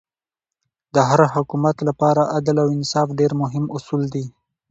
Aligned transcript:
د 0.93 0.95
هر 1.09 1.21
حکومت 1.33 1.75
له 1.87 1.93
پاره 1.99 2.23
عدل 2.35 2.55
او 2.63 2.67
انصاف 2.77 3.07
ډېر 3.19 3.31
مهم 3.41 3.65
اصول 3.77 4.01
دي. 4.13 4.25